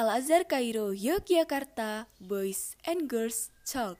[0.00, 3.98] Al-Azhar Kairo, Yogyakarta, Boys and Girls Talk.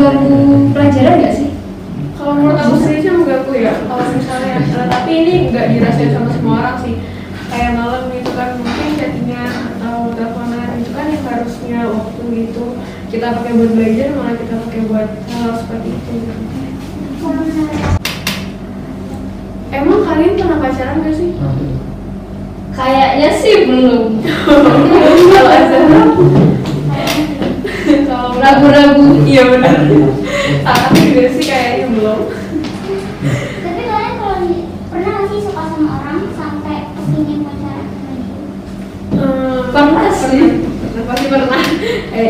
[0.00, 1.48] Mengganggu pelajaran nggak sih?
[2.16, 3.72] Kalau menurut aku sendiri sih mengganggu ya.
[3.84, 6.94] Kalau misalnya, eh, tapi ini nggak dirasain sama semua orang sih.
[7.50, 12.64] Kayak malam gitu kan mungkin chattingan atau teleponan itu kan yang harusnya waktu itu
[13.10, 16.14] kita pakai buat belajar malah kita pakai buat hal seperti itu.
[19.70, 21.30] Emang kalian pernah pacaran gak sih?
[22.70, 24.08] Kayaknya sih belum.
[25.34, 25.60] Kalau
[28.40, 29.06] Ragu-ragu.
[29.28, 29.76] Iya benar.
[30.64, 32.20] Aku juga sih kayaknya belum.
[33.60, 34.38] Tapi kalian kalau
[34.88, 38.40] pernah nggak sih suka sama orang sampai kepingin pacaran sama dia?
[39.20, 40.44] Eh, Pernah sih.
[40.80, 41.60] Pernah, pasti pernah.
[42.16, 42.28] Eh,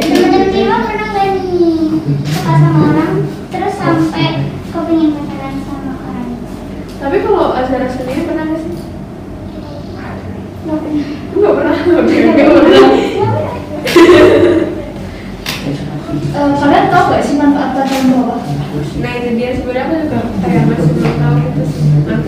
[0.50, 1.78] Dewa pernah nggak nih
[2.26, 3.12] suka sama orang
[3.48, 4.26] terus sampai
[4.74, 6.48] kepingin pacaran sama orang itu?
[6.98, 8.74] Tapi kalau Azhar sendiri pernah nggak sih?
[10.66, 11.06] Nggak pernah.
[11.38, 11.76] Nggak pernah.
[12.02, 12.82] Oke, nggak pernah.
[12.90, 14.68] Nggak pernah.
[16.30, 17.89] Eh, kalian tahu nggak sih manfaat pacaran itu apa?
[18.00, 22.20] Nah itu dia sebenarnya aku juga kayak masih belum tahu gitu begini kan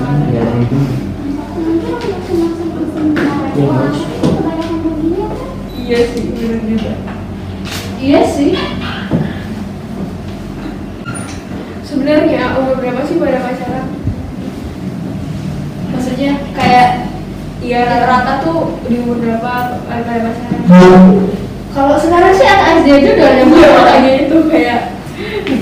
[5.82, 6.92] Iya sih benar juga.
[8.00, 8.52] Iya sih.
[11.84, 13.86] Sebenarnya umur berapa sih pada pacaran?
[15.92, 17.12] Maksudnya kayak
[17.62, 20.60] Iya rata-rata tuh di umur berapa pada pacaran?
[21.72, 24.80] kalau sekarang sih anak SD aja udah ada Iya yang makanya itu kayak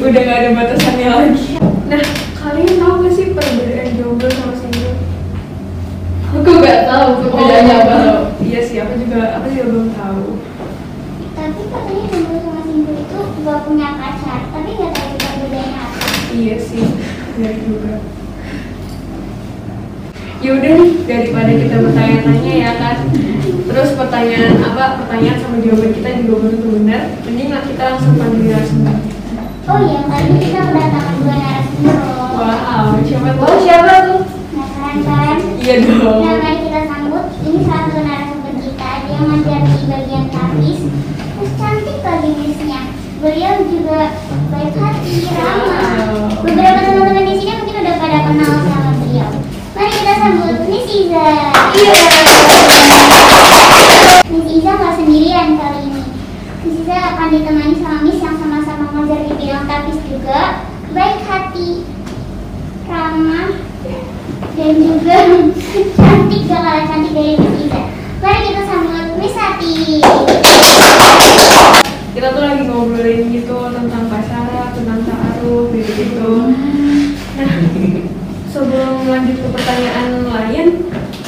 [0.00, 1.46] udah gak ada batasannya lagi.
[1.90, 2.02] Nah
[2.40, 4.96] kalian tahu gak sih perbedaan jomblo sama single?
[6.30, 7.94] Aku nggak tahu perbedaannya apa.
[7.98, 10.24] Oh, Iya sih aku juga aku juga belum tahu.
[11.34, 15.98] Tapi katanya jomblo sama single itu gak punya pacar, tapi gak tahu juga bedanya apa.
[16.30, 16.84] Iya sih,
[17.36, 17.94] benar juga.
[20.40, 22.96] Ya udah nih, daripada kita bertanya-tanya ya kan.
[23.70, 25.04] Terus pertanyaan apa?
[25.04, 27.02] Pertanyaan sama jawaban kita juga belum tentu benar.
[27.28, 29.09] Mending lah kita langsung panggil narasumber.
[29.70, 32.26] Oh iya, kali ini kita kedatangan dua narasumber loh.
[32.34, 33.58] Wow, siapa Oh tuh?
[33.62, 34.20] siapa tuh?
[34.50, 35.36] Penasaran kan?
[35.62, 36.20] Iya dong.
[36.26, 37.24] Nah, mari kita sambut.
[37.46, 38.90] Ini salah satu narasumber kita.
[39.06, 40.80] Dia ngajar di bagian tapis.
[41.14, 42.80] Terus cantik lagi misnya.
[43.20, 44.00] Beliau juga
[44.50, 46.32] baik hati, ramah.
[46.40, 49.30] Beberapa teman-teman di sini mungkin udah pada kenal sama beliau.
[49.70, 51.28] Mari kita sambut Miss Iza.
[51.78, 51.94] Iya.
[54.34, 56.02] Miss Iza nggak sendirian kali ini.
[56.66, 58.09] Miss Iza akan ditemani sama yang
[59.68, 61.84] tapis juga, baik hati,
[62.88, 63.56] ramah,
[64.56, 65.16] dan juga
[65.96, 67.72] cantik gak kalah cantik dari Miss.
[68.20, 70.04] Mari kita sambut Miss Hati.
[72.12, 76.52] Kita tuh lagi ngobrolin gitu tentang pacaran, tentang ta'aruf, gitu-gitu.
[77.40, 77.52] Nah,
[78.52, 80.66] sebelum lanjut ke pertanyaan lain,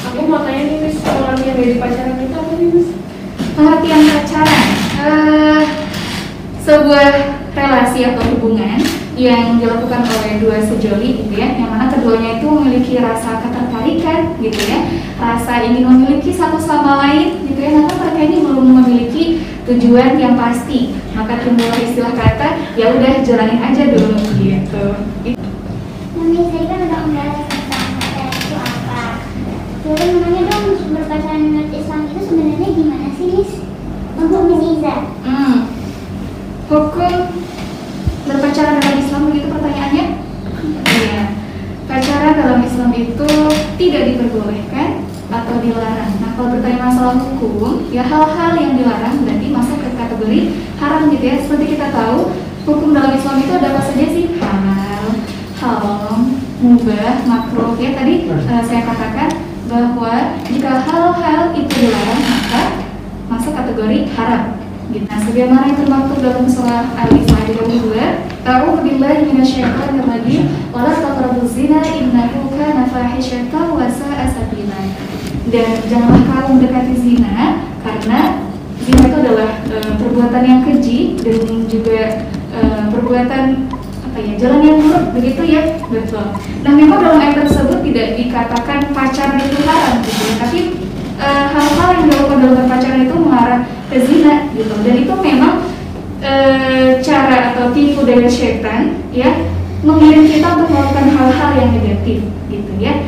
[0.04, 2.88] aku mau tanya nih Miss, pengertian dari pacaran itu apa sih Miss?
[3.56, 4.66] Pengertian pacaran
[5.00, 5.62] eh,
[6.60, 7.08] sebuah
[7.62, 8.82] relasi atau hubungan
[9.14, 14.60] yang dilakukan oleh dua sejoli gitu ya, yang mana keduanya itu memiliki rasa ketertarikan gitu
[14.66, 14.78] ya,
[15.20, 19.24] rasa ingin memiliki satu sama lain gitu ya, namun mereka ini belum memiliki
[19.68, 24.84] tujuan yang pasti, maka timbul istilah kata ya udah jalanin aja dulu gitu.
[26.18, 29.04] Nah, Miss tadi kan udah membahas tentang pacaran itu apa.
[29.86, 33.52] Boleh menanya dong, berpacaran menurut Islam itu sebenarnya gimana sih, Miss?
[34.18, 34.96] Untuk Miss Iza.
[35.22, 35.56] Hmm.
[36.72, 37.14] Hukum
[38.22, 40.06] berpacaran dalam Islam begitu pertanyaannya?
[40.88, 41.22] Iya.
[41.84, 43.30] Pacaran dalam Islam itu
[43.82, 46.12] tidak diperbolehkan atau dilarang.
[46.22, 50.40] Nah, kalau bertanya masalah hukum, ya hal-hal yang dilarang berarti masuk ke kategori
[50.78, 51.36] haram gitu ya.
[51.42, 52.30] Seperti kita tahu,
[52.62, 54.38] hukum dalam Islam itu ada apa saja sih?
[54.38, 55.06] Halal,
[55.58, 56.18] haram,
[56.62, 57.74] mubah, makruh.
[57.82, 59.30] Ya tadi eh, saya katakan
[59.66, 60.14] bahwa
[60.46, 62.62] jika hal-hal itu dilarang maka
[63.26, 64.61] masuk kategori haram.
[64.90, 65.06] Gitu.
[65.06, 67.94] Nah, sebagaimana yang termaktub dalam surah Al-Isra ayat 22,
[68.42, 70.42] A'udzu billahi minasyaitonir rajim,
[70.74, 74.42] wa la taqrabuz zina innahu kana fahisyatan wa sa'a.
[75.52, 78.40] Dan janganlah kamu mendekati zina karena
[78.80, 82.24] zina itu adalah eh, perbuatan yang keji dan juga
[82.56, 83.68] eh, perbuatan
[84.00, 86.24] apa ya jalan yang buruk begitu ya betul.
[86.64, 90.60] Nah memang dalam ayat tersebut tidak dikatakan pacaran itu haram gitu ya, tapi
[91.20, 93.60] eh, hal-hal yang dilakukan dalam pacaran itu mengarah
[93.92, 94.41] ke zina
[94.82, 95.54] dan itu memang
[97.72, 99.32] tipu daya setan ya
[99.82, 103.02] mengirim kita untuk melakukan hal-hal yang negatif gitu ya.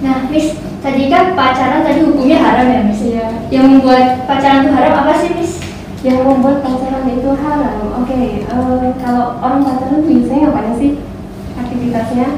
[0.00, 3.04] Nah, Miss, tadi kan pacaran tadi hukumnya haram ya, Miss?
[3.04, 3.26] Iya.
[3.52, 5.60] Yang membuat pacaran itu haram apa sih, Miss?
[6.00, 7.76] Yang membuat pacaran itu haram.
[8.00, 10.92] Oke, eh, kalau orang pacaran biasanya ngapain sih?
[11.60, 12.28] Aktivitasnya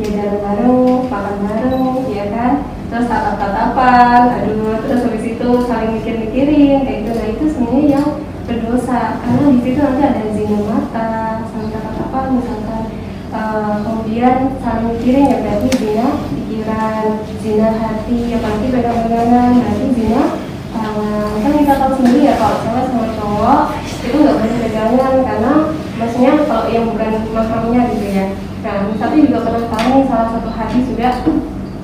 [0.00, 2.52] ya jalan bareng, makan bareng, ya kan?
[2.90, 7.12] Terus tatap-tatapan, aduh, terus habis itu saling mikir-mikirin, kayak gitu.
[7.14, 8.06] Nah itu sebenarnya yang
[8.90, 11.10] berdosa karena di situ nanti ada zina mata,
[11.46, 12.82] saling tatap-tatapan misalkan.
[13.30, 17.04] Eh, kemudian saling mikirin ya berarti zina pikiran,
[17.38, 20.22] zina hati, apalagi pegang-pegangan, berarti zina
[20.74, 21.30] tangan.
[21.38, 23.60] Kan kita tahu sendiri ya kalau cewek sama cowok
[24.02, 25.52] itu nggak boleh pegangan karena
[25.94, 28.26] maksudnya kalau yang bukan mahramnya gitu ya.
[28.60, 31.08] Nah, tapi juga pernah tahu salah satu hadis juga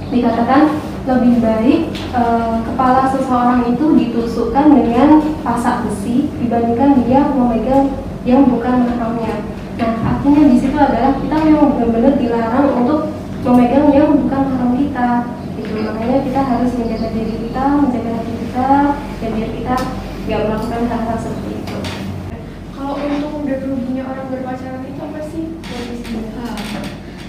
[0.06, 0.62] dikatakan
[1.06, 7.94] lebih baik eh, kepala seseorang itu ditusukkan dengan pasak besi dibandingkan dia memegang
[8.26, 9.46] yang bukan mahramnya.
[9.78, 13.14] Nah, artinya di situ adalah kita memang benar-benar dilarang untuk
[13.46, 15.10] memegang yang bukan mahram kita.
[15.54, 15.78] Gitu.
[15.78, 18.70] Makanya kita harus menjaga diri kita, menjaga hati kita,
[19.22, 19.76] dan biar kita
[20.26, 21.78] nggak melakukan hal-hal seperti itu.
[22.74, 25.44] Kalau untung dan ruginya orang berpacaran itu apa sih?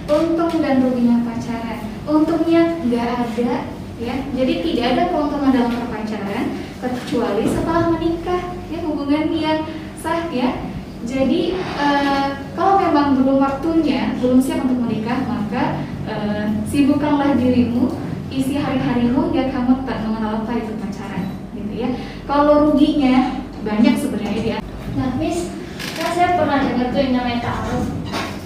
[0.08, 1.77] Untung dan ruginya pacaran.
[2.08, 3.54] Untungnya nggak ada,
[4.00, 4.16] ya.
[4.32, 6.46] Jadi tidak ada keuntungan dalam berpacaran
[6.80, 9.68] kecuali setelah menikah, ya hubungan yang
[10.00, 10.72] sah, ya.
[11.04, 17.92] Jadi eh, kalau memang belum waktunya, belum siap untuk menikah, maka eh, sibukkanlah dirimu,
[18.32, 21.28] isi hari-harimu ya kamu tak mengenal apa itu pacaran,
[21.60, 21.90] gitu ya.
[22.24, 24.58] Kalau ruginya banyak sebenarnya dia.
[24.96, 25.52] Nah, Miss,
[26.00, 27.86] kan saya pernah dengar tuh yang namanya ta'aruf.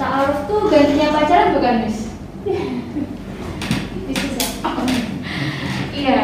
[0.01, 1.97] Ta'aruf tuh gantinya pacaran bukan, Miss?
[2.45, 4.45] Miss bisa.
[5.91, 6.19] Iya,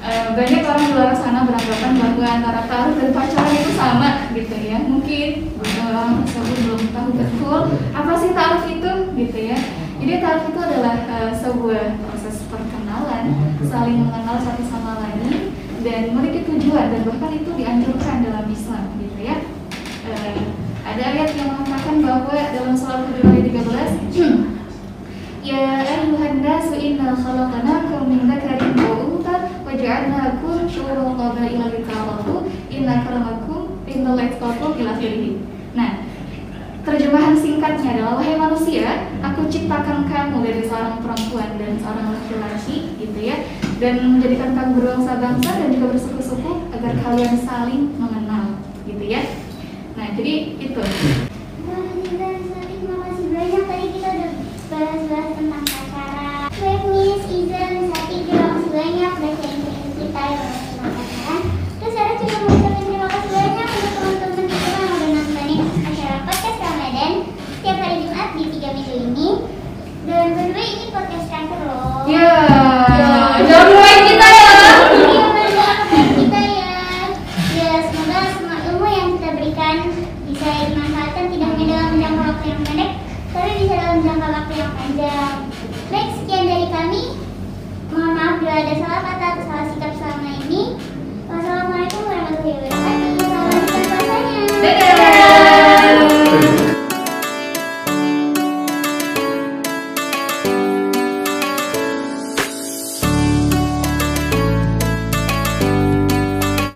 [0.00, 4.54] eh, banyak orang di luar sana beranggapan bahwa antara taruh dan pacaran itu sama gitu
[4.54, 4.78] ya.
[4.86, 5.28] Mungkin
[5.90, 7.60] orang tersebut belum tahu betul
[7.90, 9.58] apa sih taruh itu gitu ya.
[10.00, 13.24] Jadi taruh itu adalah eh, sebuah proses perkenalan,
[13.66, 19.20] saling mengenal satu sama lain dan memiliki tujuan dan bahkan itu dianjurkan dalam Islam gitu
[19.20, 19.36] ya.
[20.06, 20.38] Eh,
[20.86, 24.10] ada ayat yang mengatakan bahwa dalam surah kedua ayat 13
[25.40, 28.76] Ya ayuhan nasu inna khalaqnakum min dzakarin
[35.70, 36.02] Nah,
[36.82, 43.18] terjemahan singkatnya adalah wahai manusia, aku ciptakan kamu dari seorang perempuan dan seorang laki-laki gitu
[43.22, 43.46] ya
[43.78, 48.58] dan menjadikan kamu berbangsa-bangsa dan juga bersuku-suku agar kalian saling mengenal
[48.90, 49.22] gitu ya.
[49.94, 50.82] Nah, jadi itu.